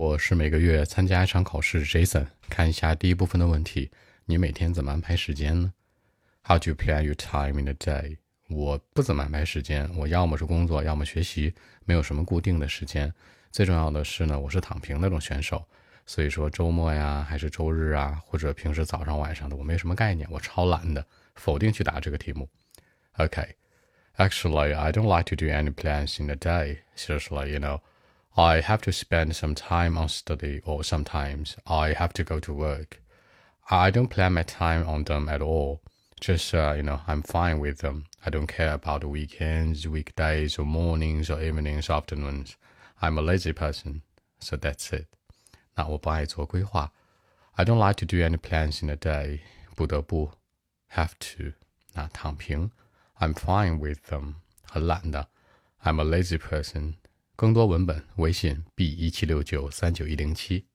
[0.00, 2.26] 我是每个月参加一场考试，Jason。
[2.48, 3.90] 看一下第一部分的问题：
[4.24, 5.74] 你每天怎么安排时间呢
[6.42, 8.16] ？How do you plan your time in a day？
[8.48, 13.12] 我不怎么安排时间，我要么是工作，要么学习，没有什么固定的时间。
[13.52, 15.62] 最重要的是呢，我是躺平那种选手，
[16.06, 22.48] 所以说周末呀，还是周日啊，或者平时早上晚上的，我没什么概念，我超懒的，否定去答这个题目。
[23.18, 26.78] OK，Actually，I don't like to do any plans in a day.
[26.96, 27.82] Seriously, you know,
[28.39, 32.53] I have to spend some time on study, or sometimes I have to go to
[32.53, 33.01] work.
[33.69, 35.81] I don't plan my time on them at all.
[36.19, 38.05] Just, uh, you know, I'm fine with them.
[38.25, 42.57] I don't care about weekends, weekdays, or mornings, or evenings, or afternoons.
[43.01, 44.01] I'm a lazy person,
[44.39, 45.07] so that's it.
[45.75, 46.91] 那我不爱做规划。
[47.53, 49.41] I don't like to do any plans in a day.
[49.75, 50.31] 不得不，
[50.93, 51.53] have to。
[51.93, 52.71] 那躺平，
[53.19, 54.35] I'm fine with them。
[54.63, 55.29] 很懒的，
[55.83, 56.95] I'm a lazy person。
[57.40, 60.66] 更多文本，微信 b 一七六九三九一零七。